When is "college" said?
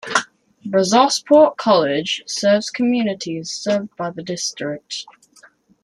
1.57-2.23